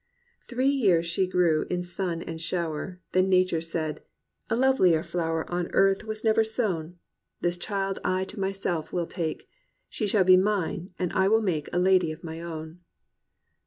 [0.47, 2.99] "Three years she grew in sun and shower.
[3.11, 4.01] Then Nature said,
[4.49, 6.99] *A lov^ier flower 212 THE RECOVERY OF JOY On earth was never sown;
[7.41, 9.47] This Child I to myself will take;
[9.89, 12.79] She shall be mine, and I will make A Lady of my own.